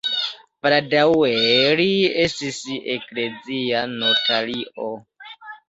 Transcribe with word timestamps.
Baldaŭe 0.65 1.33
li 1.81 1.85
estis 2.25 2.59
eklezia 2.97 3.85
notario. 3.95 4.91